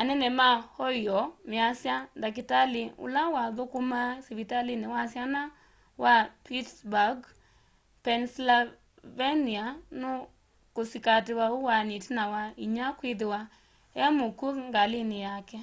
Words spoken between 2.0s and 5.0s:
ndakitali ula wathukumaa sivitalia